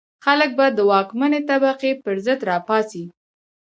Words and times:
خلک 0.25 0.49
به 0.57 0.65
د 0.77 0.79
واکمنې 0.91 1.41
طبقې 1.49 1.91
پر 2.03 2.15
ضد 2.25 2.39
را 2.49 2.57
پاڅي. 2.67 3.03